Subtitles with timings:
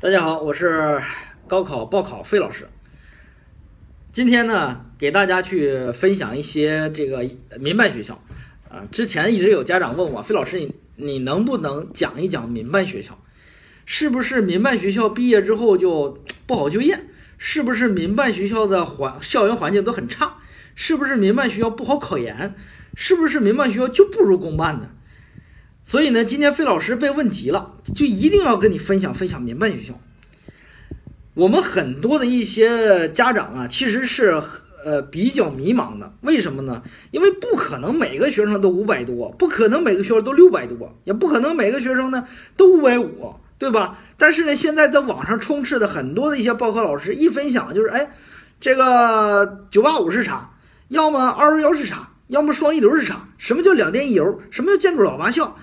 [0.00, 1.02] 大家好，我是
[1.48, 2.68] 高考报考费老师。
[4.12, 7.28] 今天呢，给大家去分享一些这个
[7.58, 8.22] 民办学校。
[8.68, 13.18] 啊，之前一直有家长问我，费老师，你你能不能讲一讲民办学校？
[13.86, 17.00] 是不是民办学校毕业之后就不好就业？
[17.36, 20.36] 是不是民办学校的环校园环境都很差？
[20.76, 22.54] 是不是民办学校不好考研？
[22.94, 24.90] 是不是民办学校就不如公办的？
[25.88, 29.98] 所以呢，今天费老师被问急了，就一定要跟你分享分享民办学校。
[31.32, 34.38] 我们很多的一些家长啊，其实是
[34.84, 36.12] 呃比较迷茫的。
[36.20, 36.82] 为什么呢？
[37.10, 43.98] 因为不可能每个学生都五百多，不可能每个学生都六百多，也不可能每个学生呢都五百五，对吧？
[44.18, 48.10] 但是呢，现在在网上充斥的很多的一些报考老师一分享就是，哎，
[48.60, 50.50] 这个九八五是啥？
[50.88, 52.10] 要么二幺幺是啥？
[52.26, 53.26] 要么双一流是啥？
[53.38, 54.42] 什么叫两电一油？
[54.50, 55.56] 什么叫建筑老八校？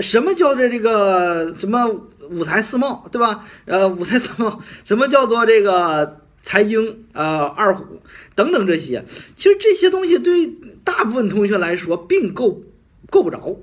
[0.00, 1.86] 什么叫做这个什么
[2.30, 3.44] 五财四贸，对吧？
[3.64, 8.00] 呃，五财四贸， 什么叫做这个财经呃二虎
[8.34, 10.46] 等等这些，其实这些东西对
[10.84, 12.62] 大部分同学来说并够
[13.10, 13.60] 够不着。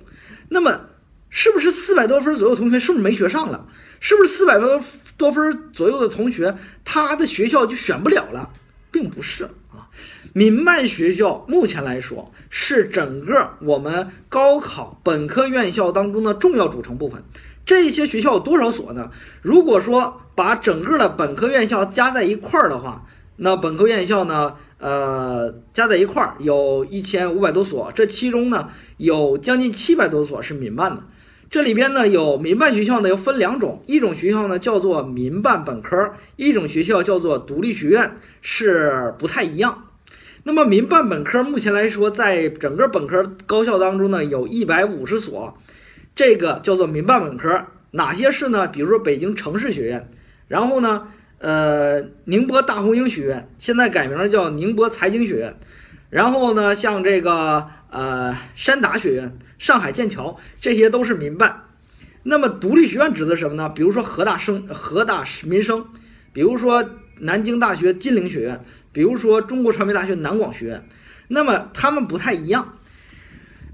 [0.50, 0.82] 那么，
[1.30, 3.68] 是不是四百多分左右同学是不是没学上了？
[4.00, 4.80] 是不是四百多
[5.18, 8.52] 多分左右的同学他的学校就选不了了？
[8.92, 9.50] 并不是。
[10.38, 17.24] 民办学校目前来说是整个我们高考本科院校当中的重要组成部分。
[17.66, 19.12] 这些学校有多少所呢？
[19.42, 23.06] 如果说把整个的本科院校加在一块儿的话，
[23.38, 27.90] 那本科院校呢，呃，加在一块儿有一千五百多所。
[27.96, 31.04] 这其中呢，有将近七百多所是民办的。
[31.50, 39.85] 这里边呢，有民办学校呢，又分两种，一种学校呢叫做民办本科，一种学校叫做独立学院，是不太一样。
[40.48, 45.58] 那么民办本科目前来说，在整个本科高校当中呢，有一百五十所，
[46.16, 47.66] 这个叫做民办本科。
[47.90, 48.68] 哪些是呢？
[48.68, 50.08] 比如说北京城市学院，
[50.48, 51.08] 然后呢，
[51.40, 55.58] 呃，宁波大红鹰学院，现在改名叫宁波财经学院，
[56.12, 61.64] 然后呢，像这个呃山达学院、上海剑桥，这些都是民办。
[62.22, 63.68] 那么独立学院指的是什么呢？
[63.70, 65.88] 比如说河大生、河大民生，
[66.34, 66.88] 比如说
[67.22, 68.64] 南京大学金陵学院。
[68.96, 70.88] 比如说中国传媒大学南广学院，
[71.28, 72.78] 那么他们不太一样。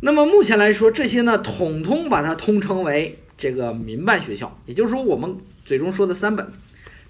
[0.02, 6.52] 那么目前来说，这些呢，统统把它通称为这个民办学校，也就是说我们嘴中说的三本。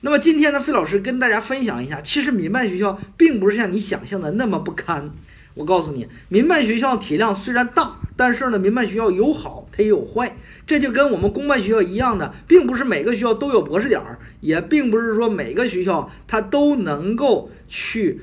[0.01, 5.09] 那么今天呢，费老师跟大家分享一下，其实民办学校并不是像你想象的那么不堪。
[5.53, 10.37] 我告诉你，民办学校体量虽然大，但是呢，民办学校有好，它也有坏。
[10.65, 18.21] 这就跟我们公办学校一样的，并不是每个学校都有博士点儿，也并不是说每个学校它都能够去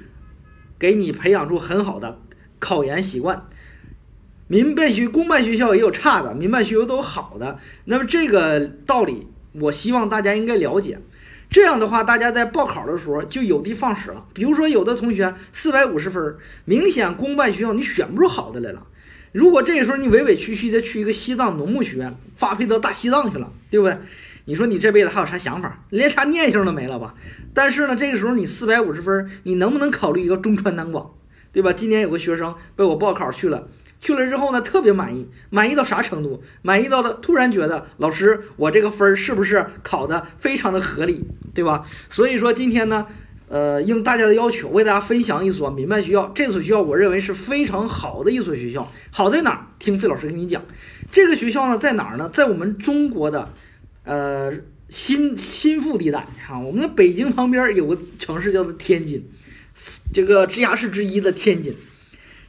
[0.79, 2.19] 给你培养出很好的
[2.59, 3.47] 考研习惯。
[4.47, 7.59] 民办学、公办学校也有差的，民办学校都有好的。
[7.85, 10.99] 那么这个道理，我希望大家应该了解。
[11.51, 14.25] 这样的话，大家在报考的时候就有的放矢了。
[14.35, 16.37] 比如说，有的同学四百五十分，
[16.67, 18.87] 明显公办学校你选不出好的来了。
[19.33, 23.97] 如果这个时候你委委屈屈的去一个西藏农牧学院，发配到大西藏去了，对不对？
[24.45, 25.85] 你说你这辈子还有啥想法？
[25.91, 27.15] 连啥念性都没了吧？
[27.55, 31.15] 但是呢，这个时候你四百五十分，你能不能考虑一个中川南广，
[31.53, 31.73] 对吧？
[31.73, 33.69] 今年有个学生被我报考去了。
[34.01, 36.41] 去了之后呢，特别满意，满意到啥程度？
[36.63, 41.85] 满意到了突然觉得，老师，我这个分儿是不是考的非常的合理，对吧？
[42.09, 43.07] 所以说今天呢，
[43.49, 46.31] 呃，应大家的要求，为大家分享一所民办学校。
[46.33, 49.67] 这所学校我认为是非常好的一所学校，好在哪儿？
[49.81, 50.63] 听费老师跟你讲，
[51.11, 52.29] 这个学校呢在哪儿呢？
[52.29, 53.53] 在我们中国的，
[54.05, 54.53] 呃，
[54.89, 59.29] 心心腹地带哈，我们的北京旁边有个城市叫做天津，
[60.13, 61.75] 这个直辖市之一的天津，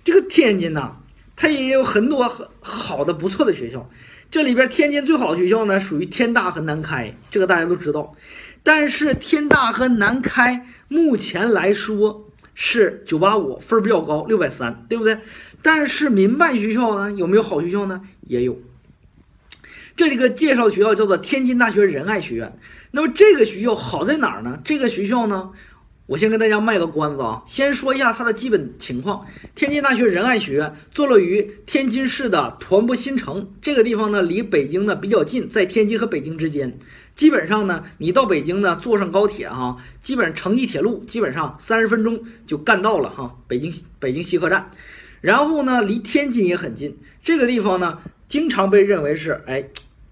[0.04, 0.98] 这个天津呢。
[1.42, 3.90] 它也有很多很好的、不错的学校，
[4.30, 8.14] 这里边天津最好的学校呢，属于天大和南开，这个大家都知道。
[8.62, 15.20] 但是天大和南开目前来说是九八五分比较高，六百三，对不对？
[15.62, 18.02] 但是民办学校呢，有没有好学校呢？
[18.24, 18.60] 也有。
[19.96, 22.54] 这里个介绍学校叫做天津大学仁爱学院。
[22.92, 24.60] 那么这个学校好在哪儿呢？
[24.66, 25.52] 这个学校呢？
[26.10, 29.24] 我先跟大家卖个关子啊，先说一下它的基本情况。
[29.54, 36.80] 天津大学仁爱学院坐落于天津市的团泊新城这个地方呢，离北京呢比较近，在天津和北京之间。
[37.14, 43.38] 基本上呢，你到北京呢，坐上高铁哈，基本城际铁路，基本上三十分钟就干到了哈。
[43.48, 44.72] 北京北京西客站，
[45.22, 46.98] 然后呢，离天津也很近。
[47.24, 49.64] 这个地方呢，经常被认为是哎，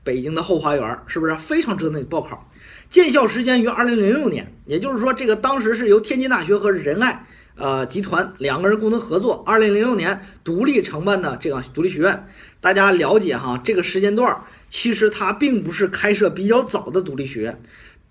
[0.03, 2.46] 北京的后花园，是不是非常值得你报考？
[2.89, 7.25] 建校时间于二零零六年，也就是说，这个当时是由天津大学和仁爱
[7.55, 12.27] 呃集团两个人共同合作，二零零六年独立承办的这个独立学院。
[12.61, 14.35] 大家了解哈，这个时间段
[14.69, 17.61] 其实它并不是开设比较早的独立学院，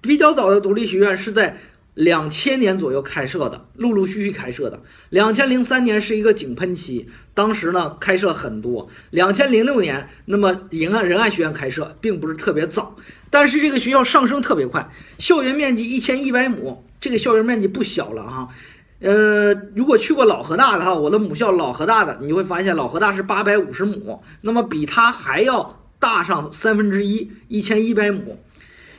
[0.00, 1.58] 比较早的独立学院是在
[1.96, 4.82] 两千年左右开设的，陆陆续续开设的。
[5.08, 8.90] 两千零三年是一个井喷期，当时呢开设很多。
[9.08, 12.96] 两千零六年，那么仁爱仁爱学院开设，并不是特别早，
[13.31, 18.49] 但是这个学校上升特别快，校园面积一千一百亩，这个校园面积不小了哈。
[19.00, 28.38] 呃，如果去过老河大的哈，我的母校老河大的，你会发现老河大是八百五十亩，那么比它还要大上三分之一，一千一百亩。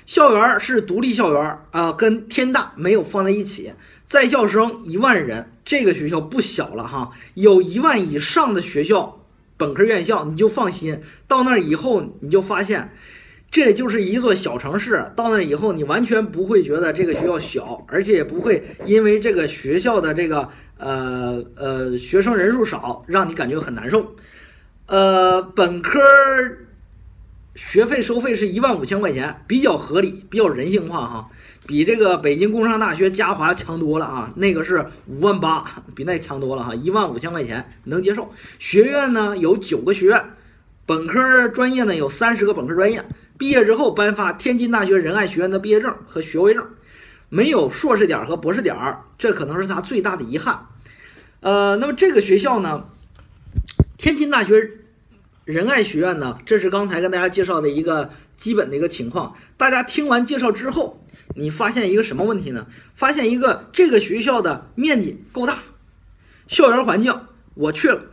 [0.07, 3.73] 校园是独立校园啊，跟天大没有放在一起。
[4.05, 9.25] 在校生一万人，这个学校不小了哈，有一万以上的学校
[9.57, 11.01] 本科院校，你就放心。
[11.27, 12.91] 到那儿以后，你就发现。
[13.49, 24.15] 这就是一座小城市，到那以后你完全不会觉得这个学校小，而且也不会因为这个学校的这个呃呃学生人数少让你感觉很难受。
[24.87, 25.97] 呃，本科
[27.57, 31.27] 学费收费是一万五千块钱，比较合理，比较人性化哈，
[31.65, 35.65] 比这个北京工商大学嘉华强多了啊，那个是五万八，
[35.95, 38.31] 比那强多了哈，一万五千块钱能接受。
[38.59, 40.23] 学院呢有九个学院，
[40.85, 43.03] 本科专业呢有三十个本科专业。
[43.39, 46.63] 毕业之后颁发天津大学仁爱学院的毕业证和学位证，
[47.29, 48.75] 没有硕士点和博士点，
[49.17, 50.59] 这可能是他最大的遗憾。
[51.39, 52.83] 呃，那么这个学校呢，
[53.97, 54.71] 天津大学
[55.47, 59.33] 仁爱学院呢，这是刚才跟大家介绍的一个基本的一个情况。
[59.55, 61.01] 大家听完介绍之后，
[61.35, 62.67] 你发现一个什么问题呢？
[62.93, 65.59] 发现一个这个学校的面积够大，
[66.47, 67.17] 校园环境
[67.53, 68.03] 我去了，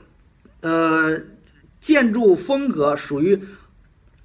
[0.60, 1.22] 呃，
[1.81, 3.40] 建筑风格属于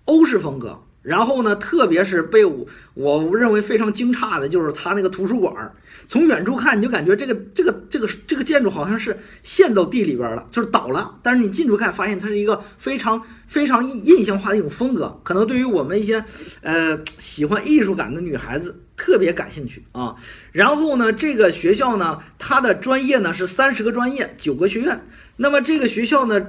[0.05, 0.83] 欧式风格。
[1.01, 5.74] 然后呢，特别是被我我认为非常惊诧的，就是它那个图书馆，
[6.10, 11.18] 从远处看你就感觉这个这个这个这个建筑好像是陷到地里边了，就是倒了。
[11.24, 16.24] 但是你近处看，发现它是一个非常非常印印象化的一种风格，可能对于我们一些
[16.62, 20.16] 呃喜欢艺术感的女孩子特别感兴趣啊。
[20.51, 25.01] 然后呢，这个学校呢，它的专业呢是三十个专业，九个学院。
[25.38, 26.48] 那么这个学校呢，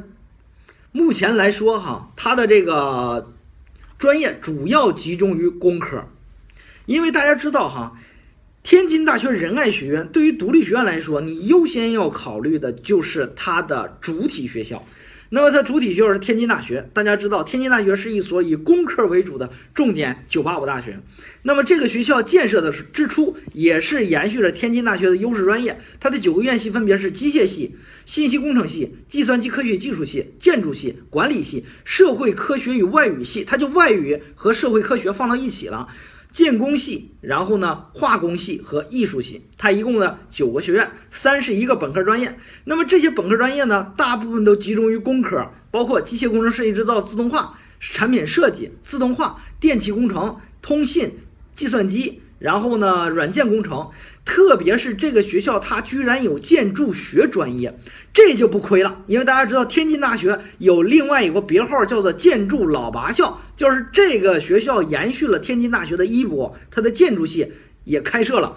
[0.91, 3.33] 目前来说哈，它的这个。
[4.01, 6.07] 专业主要集中于工科，
[6.87, 7.93] 因为大家知道哈，
[8.63, 14.83] 天津大学仁爱学院对于独立学院来说，你优先要考虑的就是它的主体学校。
[15.33, 20.99] 那么它主体学校是天津大学，大家知道天津大学是一所以工科为主的重点985大学。
[21.43, 25.81] 那么这个学校建设的是之初，也是延续了天津大学的优势专业。
[26.01, 35.87] 它的九个院系分别是机械系、信息工程系、计算机科学技术系、建筑系、管理系、社会科学与外语系，它就外语和社会科学放到一起了。
[36.33, 42.39] 建工系，然后呢，化工系和艺术系，它一共呢九个学院，三十一个本科专业。
[42.65, 51.19] 那么这些本科专业呢，大部分都集中于工科，包括机械工程设计制造、自动化、产品设计、自动化、电气工程、通信、
[51.55, 52.23] 计算机。
[52.41, 53.91] 然后呢，软件工程，
[54.25, 57.79] 特别是这个学校，它居然有建筑学专业，
[58.15, 59.03] 这就不亏了。
[59.07, 67.53] 因为大家知道，天津大学有另外一个别号，叫做建筑老八校，就是这个学校延续了天津大学的衣钵，它的建筑系
[67.85, 68.57] 也开设了。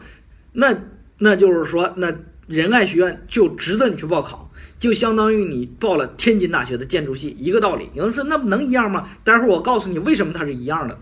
[0.53, 0.73] 那
[1.17, 2.13] 那就是说，那
[2.47, 4.49] 仁爱学院就值得你去报考，
[4.79, 7.89] 就相当于你报了天津大学的建筑系一个道理。
[7.93, 9.09] 有人说，那能一样吗？
[9.25, 10.97] 待会儿我告诉你为什么它是一样的。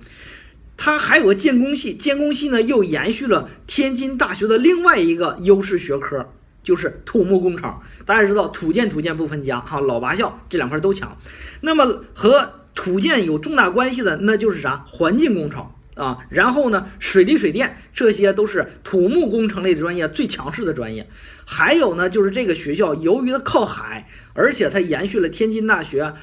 [0.83, 6.27] 它还有个建工系，建工系呢又延续了天津大学的另外一个优势学科，
[6.63, 7.79] 就是土木工程。
[8.03, 11.15] 大家知道土建土建不分家，哈，老八校这两块都强。
[11.59, 14.83] 那么和土建有重大关系的，那就是啥？
[14.87, 21.07] 环境工程啊，然后呢，水利水电，这些都是土木工程类的专业最强势的专业。
[21.45, 26.15] 还有呢，就是这个学校由于它靠海，而且它延续了天津大学。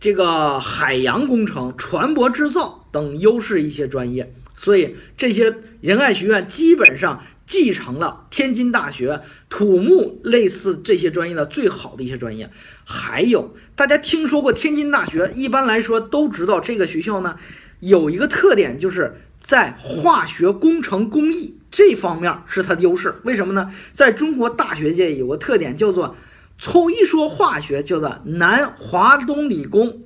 [0.00, 12.48] 这个海洋工程、船舶制造等优势一些专业，所以这些仁爱学院基本上继承了天津大学土木类似这些专业的最好的一些专业。
[12.84, 15.32] 还有，大家听说过天津大学？
[15.34, 17.36] 一般来说都知道这个学校呢，
[17.80, 23.16] 有一个特点，就是在化学工程工艺这方面是它的优势。
[23.24, 23.72] 为什么呢？
[23.92, 26.14] 在中国大学界有个特点叫做。
[26.60, 30.00] 从一说化学，叫做南华东理工，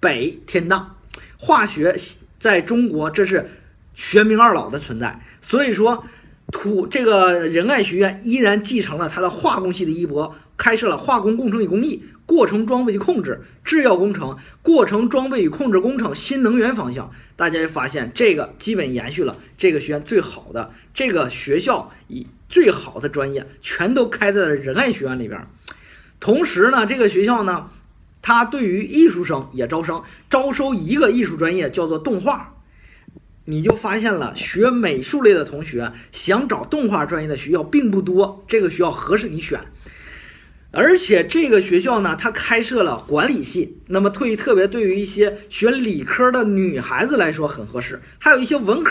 [0.00, 0.96] 北天大。
[1.36, 1.94] 化学
[2.38, 3.50] 在中国这是
[3.94, 6.04] 玄冥二老的存在，所以说
[6.50, 17.12] 土这个仁爱学院依然继承了它的化工系的衣钵，开设了化工工程与工艺、过程装备与控制、制药工程、过程装备与控制工程、新能源方向。
[17.36, 25.46] 大家就发现这个基本延续了这个学院最好的这个学校以最好的专业，全都开在了仁爱学院里边。
[26.22, 27.68] 同时呢，这个学校呢，
[28.22, 32.54] 它对于艺术生也招生，招收一个艺术专业叫做动画。
[33.44, 39.58] 你就发现了学美术类的同学想找动画专业的学校并不多，这个学校合适你选。
[40.70, 48.90] 而且这个学校呢，它开设了管理系，那么对于特别对于一些学理科的女孩子来说很合适，还有一些文科。